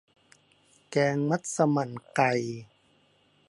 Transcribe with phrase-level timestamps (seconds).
[0.91, 2.31] แกงมัสมั่นไก่